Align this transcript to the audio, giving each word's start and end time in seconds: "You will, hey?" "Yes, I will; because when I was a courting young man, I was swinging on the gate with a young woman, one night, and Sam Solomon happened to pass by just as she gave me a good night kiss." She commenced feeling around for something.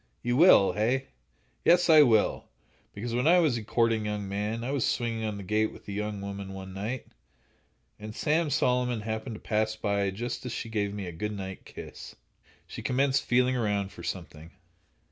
"You 0.23 0.35
will, 0.35 0.71
hey?" 0.73 1.09
"Yes, 1.63 1.87
I 1.87 2.01
will; 2.01 2.45
because 2.91 3.13
when 3.13 3.27
I 3.27 3.37
was 3.37 3.55
a 3.55 3.63
courting 3.63 4.05
young 4.05 4.27
man, 4.27 4.63
I 4.63 4.71
was 4.71 4.83
swinging 4.83 5.23
on 5.25 5.37
the 5.37 5.43
gate 5.43 5.71
with 5.71 5.87
a 5.87 5.91
young 5.91 6.21
woman, 6.21 6.53
one 6.55 6.73
night, 6.73 7.05
and 7.99 8.15
Sam 8.15 8.49
Solomon 8.49 9.01
happened 9.01 9.35
to 9.35 9.39
pass 9.41 9.75
by 9.75 10.09
just 10.09 10.43
as 10.43 10.51
she 10.53 10.69
gave 10.69 10.91
me 10.91 11.05
a 11.05 11.11
good 11.11 11.37
night 11.37 11.65
kiss." 11.65 12.15
She 12.65 12.81
commenced 12.81 13.21
feeling 13.25 13.55
around 13.55 13.91
for 13.91 14.01
something. 14.01 14.49